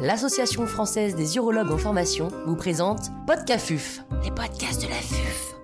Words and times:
l'Association 0.00 0.66
française 0.66 1.14
des 1.14 1.36
urologues 1.36 1.70
en 1.70 1.76
formation, 1.76 2.28
vous 2.46 2.56
présente 2.56 3.10
Podcafuf, 3.26 4.02
les 4.24 4.30
podcasts 4.30 4.82
de 4.82 4.88
la 4.88 4.94
FUF. 4.94 5.54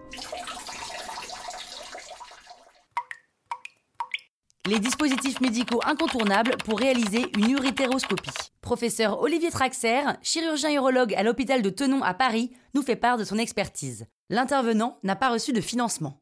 Les 4.66 4.78
dispositifs 4.78 5.40
médicaux 5.40 5.80
incontournables 5.86 6.56
pour 6.66 6.78
réaliser 6.78 7.24
une 7.38 7.52
urétéroscopie. 7.52 8.30
Professeur 8.60 9.22
Olivier 9.22 9.50
Traxer, 9.50 10.02
chirurgien 10.20 10.74
urologue 10.74 11.14
à 11.14 11.22
l'hôpital 11.22 11.62
de 11.62 11.70
Tenon 11.70 12.02
à 12.02 12.12
Paris, 12.12 12.50
nous 12.74 12.82
fait 12.82 12.96
part 12.96 13.16
de 13.16 13.24
son 13.24 13.38
expertise. 13.38 14.06
L'intervenant 14.28 14.98
n'a 15.02 15.16
pas 15.16 15.30
reçu 15.30 15.54
de 15.54 15.60
financement. 15.62 16.20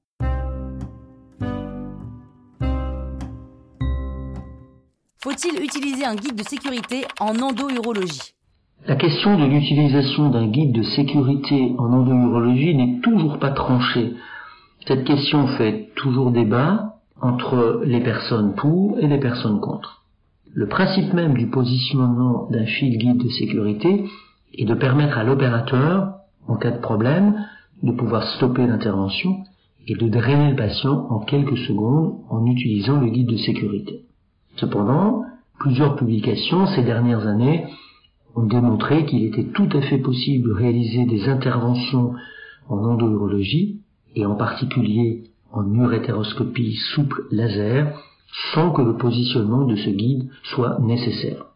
Faut-il 5.24 5.58
utiliser 5.64 6.04
un 6.04 6.16
guide 6.16 6.36
de 6.36 6.42
sécurité 6.42 7.06
en 7.18 7.30
endo-urologie? 7.40 8.34
La 8.86 8.94
question 8.94 9.38
de 9.38 9.46
l'utilisation 9.46 10.28
d'un 10.28 10.48
guide 10.48 10.72
de 10.72 10.82
sécurité 10.82 11.74
en 11.78 11.94
endo-urologie 11.94 12.74
n'est 12.74 13.00
toujours 13.00 13.38
pas 13.38 13.52
tranchée. 13.52 14.12
Cette 14.86 15.04
question 15.04 15.46
fait 15.56 15.88
toujours 15.96 16.30
débat 16.30 16.96
entre 17.22 17.80
les 17.86 18.00
personnes 18.00 18.54
pour 18.54 18.98
et 18.98 19.06
les 19.06 19.18
personnes 19.18 19.60
contre. 19.60 20.04
Le 20.52 20.68
principe 20.68 21.14
même 21.14 21.32
du 21.32 21.46
positionnement 21.46 22.46
d'un 22.50 22.66
fil 22.66 22.98
guide 22.98 23.24
de 23.24 23.30
sécurité 23.30 24.04
est 24.52 24.66
de 24.66 24.74
permettre 24.74 25.16
à 25.16 25.24
l'opérateur, 25.24 26.16
en 26.48 26.56
cas 26.56 26.72
de 26.72 26.82
problème, 26.82 27.46
de 27.82 27.92
pouvoir 27.92 28.28
stopper 28.36 28.66
l'intervention 28.66 29.38
et 29.86 29.94
de 29.94 30.06
drainer 30.06 30.50
le 30.50 30.56
patient 30.56 31.06
en 31.08 31.20
quelques 31.20 31.56
secondes 31.66 32.18
en 32.28 32.44
utilisant 32.44 33.00
le 33.00 33.08
guide 33.08 33.30
de 33.30 33.38
sécurité. 33.38 34.04
Cependant, 34.56 35.24
plusieurs 35.58 35.96
publications 35.96 36.66
ces 36.68 36.82
dernières 36.82 37.26
années 37.26 37.66
ont 38.36 38.46
démontré 38.46 39.06
qu'il 39.06 39.24
était 39.24 39.46
tout 39.52 39.68
à 39.72 39.80
fait 39.82 39.98
possible 39.98 40.48
de 40.48 40.54
réaliser 40.54 41.06
des 41.06 41.28
interventions 41.28 42.14
en 42.68 42.78
endourologie 42.78 43.80
et 44.14 44.26
en 44.26 44.34
particulier 44.34 45.24
en 45.52 45.72
urétéroscopie 45.72 46.76
souple 46.94 47.24
laser 47.30 47.92
sans 48.52 48.72
que 48.72 48.82
le 48.82 48.96
positionnement 48.96 49.64
de 49.64 49.76
ce 49.76 49.90
guide 49.90 50.28
soit 50.42 50.78
nécessaire. 50.80 51.46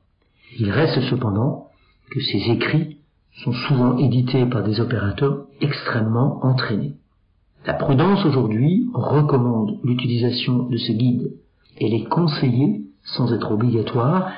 Il 0.59 0.71
reste 0.71 1.01
cependant 1.11 1.69
que 2.11 2.21
ces 2.21 2.51
écrits 2.51 2.99
sont 3.45 3.53
souvent 3.53 3.99
édités 3.99 4.47
par 4.47 4.62
des 4.62 4.81
opérateurs 4.81 5.47
extrêmement 5.61 6.45
entraînés. 6.45 6.95
La 7.67 7.75
prudence 7.75 8.25
aujourd'hui 8.25 8.87
recommande 8.95 9.79
l'utilisation 9.85 10.65
de 10.65 10.77
ce 10.77 10.93
guide. 10.93 11.33
Elle 11.81 11.95
est 11.95 12.09
conseillée 12.09 12.88
sans 13.17 13.33
être 13.33 13.51
obligatoire 13.53 14.31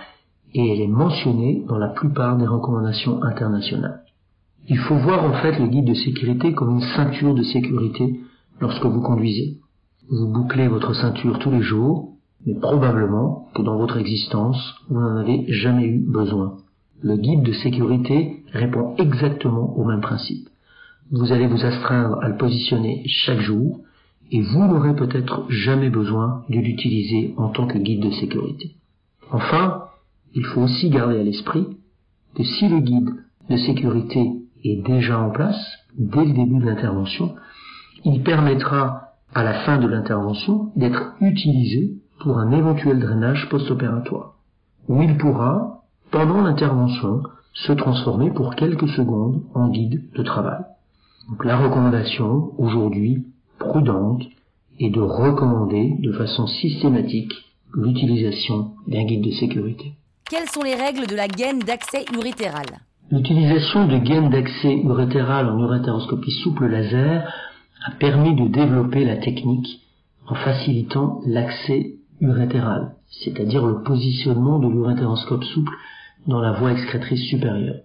et 0.54 0.72
elle 0.72 0.80
est 0.80 0.88
mentionnée 0.88 1.64
dans 1.68 1.78
la 1.78 1.88
plupart 1.88 2.36
des 2.36 2.46
recommandations 2.46 3.22
internationales. 3.22 4.02
Il 4.68 4.78
faut 4.78 4.96
voir 4.96 5.24
en 5.24 5.32
fait 5.34 5.58
le 5.58 5.66
guide 5.66 5.86
de 5.86 5.94
sécurité 5.94 6.52
comme 6.52 6.70
une 6.70 6.86
ceinture 6.96 7.34
de 7.34 7.42
sécurité 7.42 8.20
lorsque 8.60 8.84
vous 8.84 9.00
conduisez. 9.00 9.58
Vous 10.10 10.26
bouclez 10.26 10.68
votre 10.68 10.94
ceinture 10.94 11.38
tous 11.38 11.50
les 11.50 11.62
jours, 11.62 12.10
mais 12.46 12.54
probablement 12.54 13.48
que 13.54 13.62
dans 13.62 13.76
votre 13.76 13.96
existence, 13.98 14.74
vous 14.88 15.00
n'en 15.00 15.16
avez 15.16 15.44
jamais 15.48 15.86
eu 15.86 15.98
besoin. 15.98 16.56
Le 17.02 17.16
guide 17.16 17.42
de 17.42 17.52
sécurité 17.52 18.42
répond 18.52 18.94
exactement 18.98 19.76
au 19.76 19.84
même 19.84 20.00
principe. 20.00 20.48
Vous 21.10 21.32
allez 21.32 21.46
vous 21.46 21.64
astreindre 21.64 22.18
à 22.22 22.28
le 22.28 22.36
positionner 22.36 23.02
chaque 23.06 23.40
jour, 23.40 23.80
et 24.30 24.42
vous 24.42 24.66
n'aurez 24.66 24.94
peut-être 24.94 25.46
jamais 25.48 25.90
besoin 25.90 26.44
de 26.48 26.58
l'utiliser 26.58 27.34
en 27.36 27.48
tant 27.48 27.66
que 27.66 27.78
guide 27.78 28.02
de 28.02 28.10
sécurité. 28.12 28.76
Enfin, 29.30 29.84
il 30.34 30.44
faut 30.44 30.62
aussi 30.62 30.90
garder 30.90 31.18
à 31.18 31.22
l'esprit 31.22 31.66
que 32.34 32.44
si 32.44 32.68
le 32.68 32.78
guide 32.80 33.10
de 33.48 33.56
sécurité 33.56 34.32
est 34.64 34.82
déjà 34.86 35.20
en 35.20 35.30
place 35.30 35.60
dès 35.98 36.24
le 36.24 36.32
début 36.32 36.60
de 36.60 36.66
l'intervention, 36.66 37.34
il 38.04 38.22
permettra 38.22 39.14
à 39.34 39.42
la 39.42 39.54
fin 39.64 39.78
de 39.78 39.86
l'intervention 39.86 40.70
d'être 40.76 41.14
utilisé 41.20 41.94
pour 42.20 42.38
un 42.38 42.52
éventuel 42.52 43.00
drainage 43.00 43.48
post-opératoire, 43.48 44.34
où 44.88 45.02
il 45.02 45.16
pourra, 45.16 45.84
pendant 46.10 46.42
l'intervention, 46.42 47.22
se 47.52 47.72
transformer 47.72 48.30
pour 48.30 48.54
quelques 48.54 48.88
secondes 48.88 49.42
en 49.54 49.68
guide 49.68 50.10
de 50.14 50.22
travail. 50.22 50.62
Donc 51.28 51.44
la 51.44 51.56
recommandation 51.56 52.52
aujourd'hui 52.58 53.24
prudente 53.60 54.22
est 54.80 54.90
de 54.90 55.00
recommander 55.00 55.94
de 56.00 56.12
façon 56.12 56.46
systématique 56.48 57.32
l'utilisation 57.74 58.72
d'un 58.88 59.04
guide 59.04 59.24
de 59.24 59.30
sécurité. 59.30 59.92
Quelles 60.28 60.48
sont 60.48 60.62
les 60.62 60.74
règles 60.74 61.06
de 61.06 61.14
la 61.14 61.28
gaine 61.28 61.60
d'accès 61.60 62.04
urétéral? 62.16 62.66
L'utilisation 63.10 63.86
de 63.86 63.98
gaines 63.98 64.30
d'accès 64.30 64.76
urétéral 64.76 65.46
en 65.48 65.58
urétéroscopie 65.58 66.30
souple 66.42 66.66
laser 66.66 67.32
a 67.86 67.90
permis 67.92 68.34
de 68.34 68.48
développer 68.48 69.04
la 69.04 69.16
technique 69.16 69.80
en 70.28 70.34
facilitant 70.34 71.20
l'accès 71.26 71.94
urétéral, 72.20 72.92
c'est-à-dire 73.08 73.66
le 73.66 73.82
positionnement 73.82 74.58
de 74.58 74.68
l'urétéroscope 74.68 75.44
souple 75.44 75.72
dans 76.26 76.40
la 76.40 76.52
voie 76.52 76.72
excrétrice 76.72 77.22
supérieure. 77.28 77.80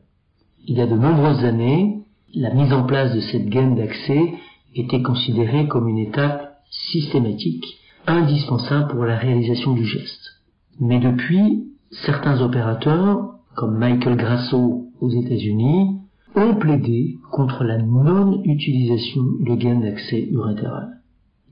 Il 0.67 0.77
y 0.77 0.81
a 0.81 0.87
de 0.87 0.95
nombreuses 0.95 1.43
années, 1.43 1.99
la 2.33 2.53
mise 2.53 2.73
en 2.73 2.83
place 2.83 3.13
de 3.15 3.21
cette 3.21 3.49
gaine 3.49 3.75
d'accès 3.75 4.33
était 4.75 5.01
considérée 5.01 5.67
comme 5.67 5.87
une 5.87 5.97
étape 5.97 6.57
systématique, 6.69 7.65
indispensable 8.07 8.91
pour 8.91 9.05
la 9.05 9.17
réalisation 9.17 9.73
du 9.73 9.85
geste. 9.85 10.41
Mais 10.79 10.99
depuis, 10.99 11.71
certains 11.91 12.41
opérateurs, 12.41 13.35
comme 13.55 13.77
Michael 13.77 14.17
Grasso 14.17 14.87
aux 14.99 15.09
États-Unis, 15.09 15.99
ont 16.35 16.55
plaidé 16.55 17.17
contre 17.31 17.63
la 17.63 17.77
non-utilisation 17.77 19.23
de 19.39 19.55
gaines 19.55 19.81
d'accès 19.81 20.27
urétéral. 20.31 20.89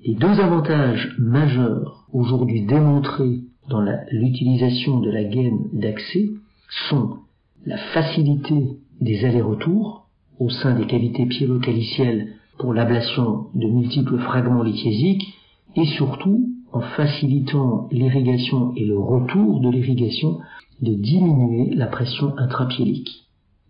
Les 0.05 0.15
deux 0.15 0.39
avantages 0.41 1.15
majeurs 1.17 2.05
aujourd'hui 2.11 2.65
démontrés 2.65 3.39
dans 3.69 3.81
l'utilisation 4.11 4.99
de 4.99 5.09
la 5.09 5.23
gaine 5.23 5.69
d'accès 5.71 6.29
sont 6.89 7.19
la 7.65 7.77
facilité 7.77 8.77
des 8.99 9.23
allers-retours 9.23 10.09
au 10.39 10.49
sein 10.49 10.77
des 10.77 10.85
cavités 10.85 11.25
pyélocalicielles 11.25 12.33
pour 12.57 12.73
l'ablation 12.73 13.47
de 13.55 13.67
multiples 13.67 14.19
fragments 14.19 14.63
lithiésiques 14.63 15.33
et 15.75 15.85
surtout 15.85 16.49
en 16.71 16.81
facilitant 16.81 17.87
l'irrigation 17.91 18.73
et 18.75 18.85
le 18.85 18.97
retour 18.97 19.59
de 19.61 19.69
l'irrigation 19.69 20.39
de 20.81 20.93
diminuer 20.93 21.75
la 21.75 21.87
pression 21.87 22.33
intrapiélique. 22.37 23.27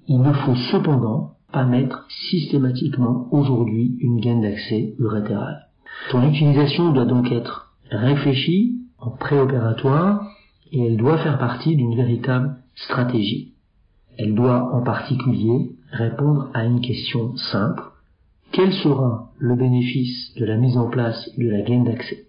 Il 0.07 0.19
ne 0.19 0.33
faut 0.33 0.55
cependant 0.71 1.33
pas 1.51 1.65
mettre 1.65 2.05
systématiquement 2.29 3.27
aujourd'hui 3.31 3.97
une 4.01 4.19
gaine 4.19 4.41
d'accès 4.41 4.95
urétéral. 4.99 5.67
Ton 6.09 6.27
utilisation 6.27 6.91
doit 6.91 7.05
donc 7.05 7.31
être 7.31 7.73
réfléchie 7.91 8.79
en 8.97 9.11
préopératoire 9.11 10.27
et 10.71 10.85
elle 10.85 10.97
doit 10.97 11.19
faire 11.19 11.37
partie 11.37 11.75
d'une 11.75 11.95
véritable 11.95 12.57
stratégie. 12.75 13.53
Elle 14.17 14.33
doit 14.33 14.73
en 14.73 14.81
particulier 14.81 15.71
répondre 15.91 16.49
à 16.53 16.65
une 16.65 16.81
question 16.81 17.35
simple 17.37 17.83
quel 18.53 18.71
sera 18.71 19.31
le 19.39 19.55
bénéfice 19.55 20.35
de 20.35 20.45
la 20.45 20.57
mise 20.57 20.77
en 20.77 20.87
place 20.87 21.27
de 21.39 21.49
la 21.49 21.61
gaine 21.61 21.85
d'accès? 21.85 22.25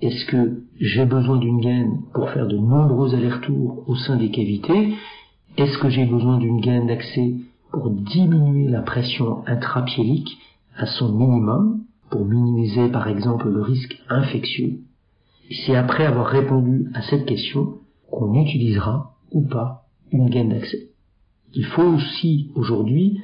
Est-ce 0.00 0.24
que 0.26 0.62
j'ai 0.78 1.04
besoin 1.04 1.36
d'une 1.38 1.60
gaine 1.60 2.00
pour 2.14 2.30
faire 2.30 2.46
de 2.46 2.56
nombreux 2.56 3.12
allers-retours 3.12 3.82
au 3.88 3.96
sein 3.96 4.16
des 4.16 4.30
cavités? 4.30 4.94
Est-ce 5.56 5.76
que 5.78 5.88
j'ai 5.88 6.04
besoin 6.04 6.38
d'une 6.38 6.60
gaine 6.60 6.86
d'accès 6.86 7.34
pour 7.72 7.90
diminuer 7.90 8.68
la 8.68 8.82
pression 8.82 9.42
intrapiélique 9.48 10.38
à 10.76 10.86
son 10.86 11.12
minimum, 11.12 11.80
pour 12.08 12.24
minimiser 12.24 12.88
par 12.88 13.08
exemple 13.08 13.48
le 13.48 13.60
risque 13.60 14.00
infectieux? 14.08 14.78
C'est 15.66 15.74
après 15.74 16.06
avoir 16.06 16.28
répondu 16.28 16.86
à 16.94 17.02
cette 17.02 17.26
question 17.26 17.78
qu'on 18.12 18.32
utilisera 18.40 19.16
ou 19.32 19.42
pas 19.42 19.86
une 20.12 20.30
gaine 20.30 20.50
d'accès. 20.50 20.90
Il 21.52 21.64
faut 21.64 21.82
aussi 21.82 22.52
aujourd'hui 22.54 23.20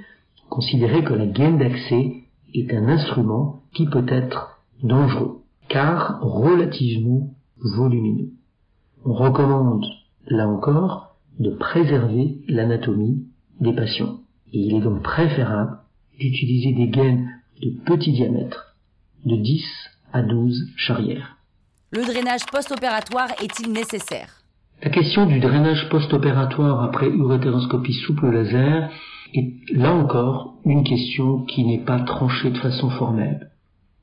considérer 0.49 1.05
que 1.05 1.15
la 1.15 1.27
gaine 1.27 1.59
d'accès 1.59 2.21
est 2.55 2.73
un 2.75 2.89
instrument 2.89 3.63
qui 3.75 3.87
peut 3.87 4.07
être 4.09 4.61
dangereux, 4.83 5.43
car 5.69 6.21
relativement 6.21 7.35
volumineux. 7.59 8.31
On 9.05 9.13
recommande, 9.13 9.85
là 10.27 10.49
encore, 10.49 11.17
de 11.39 11.51
préserver 11.51 12.39
l'anatomie 12.49 13.27
des 13.61 13.73
patients. 13.73 14.21
Et 14.53 14.61
il 14.61 14.77
est 14.77 14.81
donc 14.81 15.03
préférable 15.03 15.79
d'utiliser 16.19 16.73
des 16.73 16.89
gaines 16.89 17.31
de 17.63 17.71
petit 17.85 18.13
diamètre, 18.13 18.77
de 19.25 19.37
10 19.37 19.65
à 20.13 20.23
12 20.23 20.69
charrières. 20.77 21.37
Le 21.93 22.03
drainage 22.05 22.47
post-opératoire 22.47 23.31
est-il 23.43 23.73
nécessaire? 23.73 24.41
La 24.83 24.91
question 24.91 25.27
du 25.27 25.41
drainage 25.41 25.89
post-opératoire 25.91 26.83
après 26.83 27.09
urétéroscopie 27.09 27.93
souple 27.93 28.31
laser 28.31 28.91
est 29.35 29.55
là 29.73 29.95
encore 29.95 30.55
une 30.65 30.85
question 30.85 31.43
qui 31.43 31.65
n'est 31.65 31.85
pas 31.85 32.01
tranchée 32.01 32.51
de 32.51 32.59
façon 32.59 32.91
formelle. 32.91 33.51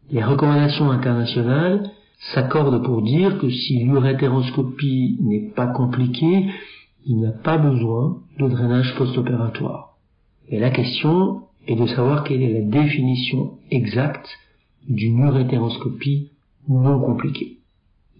Les 0.09 0.23
recommandations 0.23 0.91
internationales 0.91 1.91
s'accordent 2.33 2.83
pour 2.83 3.01
dire 3.01 3.37
que 3.39 3.49
si 3.49 3.83
l'urétéroscopie 3.83 5.17
n'est 5.21 5.51
pas 5.55 5.67
compliquée, 5.67 6.47
il 7.05 7.17
n'y 7.17 7.27
a 7.27 7.31
pas 7.31 7.57
besoin 7.57 8.17
de 8.39 8.47
drainage 8.47 8.95
post-opératoire. 8.95 9.97
Et 10.49 10.59
la 10.59 10.71
question 10.71 11.43
est 11.67 11.75
de 11.75 11.87
savoir 11.87 12.23
quelle 12.23 12.41
est 12.41 12.53
la 12.53 12.61
définition 12.61 13.53
exacte 13.69 14.27
d'une 14.87 15.19
urétéroscopie 15.19 16.31
non 16.69 16.99
compliquée. 16.99 17.57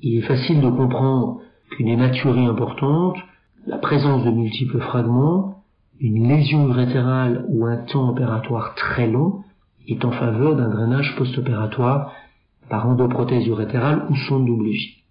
Il 0.02 0.18
est 0.18 0.28
facile 0.28 0.62
de 0.62 0.70
comprendre 0.70 1.42
qu'une 1.72 1.88
hématurie 1.88 2.46
importante, 2.46 3.18
la 3.66 3.78
présence 3.78 4.24
de 4.24 4.32
multiples 4.32 4.80
fragments, 4.80 5.57
une 6.00 6.28
lésion 6.28 6.68
urétérale 6.68 7.46
ou 7.48 7.66
un 7.66 7.78
temps 7.78 8.10
opératoire 8.10 8.76
très 8.76 9.08
long 9.08 9.44
est 9.88 10.04
en 10.06 10.12
faveur 10.12 10.56
d'un 10.56 10.70
drainage 10.70 11.16
post-opératoire 11.18 12.14
par 12.70 12.88
endoprothèse 12.88 13.48
urétérale 13.48 14.06
ou 14.10 14.16
sonde 14.16 14.46
double 14.46 14.72
J. 14.72 15.04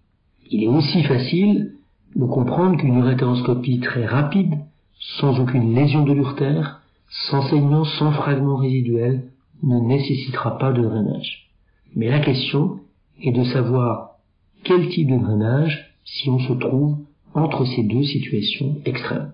Il 0.49 0.63
est 0.63 0.67
aussi 0.67 1.03
facile 1.03 1.73
de 2.15 2.25
comprendre 2.25 2.77
qu'une 2.77 2.99
urétéroscopie 2.99 3.79
très 3.79 4.05
rapide, 4.05 4.55
sans 5.19 5.39
aucune 5.39 5.75
lésion 5.75 6.03
de 6.03 6.13
l'urtère, 6.13 6.81
sans 7.29 7.41
saignement, 7.49 7.83
sans 7.83 8.11
fragments 8.11 8.57
résiduels, 8.57 9.23
ne 9.63 9.79
nécessitera 9.79 10.57
pas 10.57 10.71
de 10.71 10.83
drainage. 10.83 11.49
Mais 11.95 12.09
la 12.09 12.19
question 12.19 12.79
est 13.21 13.31
de 13.31 13.43
savoir 13.43 14.11
quel 14.63 14.89
type 14.89 15.09
de 15.09 15.17
drainage 15.17 15.95
si 16.05 16.29
on 16.29 16.39
se 16.39 16.53
trouve 16.53 16.97
entre 17.33 17.65
ces 17.65 17.83
deux 17.83 18.03
situations 18.03 18.77
extrêmes. 18.85 19.31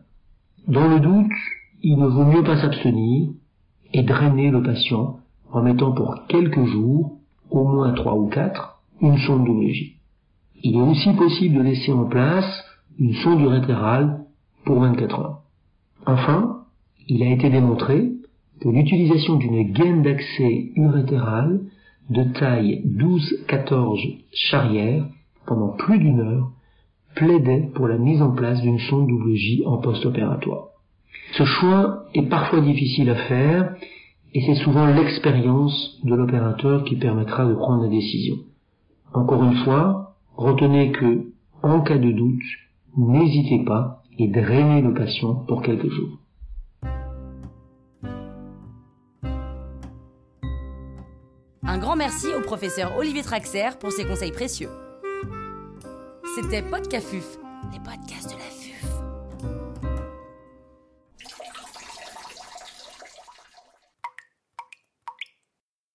Dans 0.68 0.88
le 0.88 1.01
doute, 1.01 1.31
il 1.81 1.98
ne 1.98 2.07
vaut 2.07 2.24
mieux 2.24 2.44
pas 2.44 2.62
s'abstenir 2.62 3.30
et 3.94 4.04
drainer 4.04 4.50
le 4.50 4.63
patient 4.63 5.19
en 5.51 5.62
mettant 5.62 5.92
pour 5.92 6.25
quelques 6.27 6.65
jours, 6.65 7.18
au 7.51 7.68
moins 7.68 7.92
trois 7.92 8.15
ou 8.15 8.27
quatre, 8.27 8.81
une 9.01 9.18
sonde 9.18 9.45
d'OVJ. 9.45 9.98
Il 10.63 10.77
est 10.77 10.81
aussi 10.81 11.12
possible 11.13 11.56
de 11.57 11.62
laisser 11.62 11.92
en 11.92 12.06
place 12.06 12.63
une 12.98 13.13
sonde 13.15 13.42
urétérale 13.42 14.21
pour 14.63 14.80
24 14.80 15.19
heures. 15.19 15.42
Enfin, 16.06 16.62
il 17.10 17.21
a 17.24 17.31
été 17.31 17.50
démontré 17.50 18.13
que 18.62 18.69
l'utilisation 18.69 19.36
d'une 19.36 19.74
gaine 19.74 20.01
d'accès 20.01 20.71
urétérale 20.77 21.60
de 22.10 22.24
taille 22.24 22.83
12-14 22.88 24.18
charrière 24.31 25.06
pendant 25.45 25.69
plus 25.69 26.00
d'une 26.00 26.21
heure 26.21 26.51
plaidait 27.15 27.69
pour 27.75 27.88
la 27.88 27.98
mise 27.98 28.21
en 28.21 28.31
place 28.31 28.62
d'une 28.62 28.80
sonde 28.80 29.10
J 29.33 29.63
en 29.65 29.77
post-opératoire. 29.77 30.68
Ce 31.33 31.45
choix 31.45 32.06
est 32.13 32.30
parfois 32.30 32.62
difficile 32.62 33.10
à 33.10 33.15
faire 33.15 33.75
et 34.33 34.42
c'est 34.42 34.63
souvent 34.63 34.88
l'expérience 34.88 36.00
de 36.04 36.15
l'opérateur 36.15 36.83
qui 36.83 36.95
permettra 36.95 37.45
de 37.45 37.54
prendre 37.54 37.83
la 37.83 37.89
décision. 37.89 38.36
Encore 39.13 39.44
une 39.44 39.63
fois, 39.63 40.15
retenez 40.36 40.92
que, 40.92 41.31
en 41.62 41.81
cas 41.81 41.98
de 41.98 42.12
doute, 42.12 42.44
n'hésitez 42.98 43.63
pas 43.63 44.04
et 44.18 44.27
drainez 44.27 44.81
le 44.81 44.94
patient 44.94 45.36
pour 45.48 45.62
quelques 45.62 45.89
jours. 45.89 46.19
Un 51.65 51.77
grand 51.77 51.95
merci 51.95 52.27
au 52.38 52.42
professeur 52.42 52.92
Olivier 52.98 53.24
Traxer 53.24 53.77
pour 53.80 53.92
ses 53.92 54.06
conseils 54.06 54.31
précieux. 54.31 54.69
C'était 56.35 56.63
Podcafuf, 56.63 57.38
les 57.71 57.80
podcasts 57.80 58.33
de 58.33 58.39
la 58.39 58.52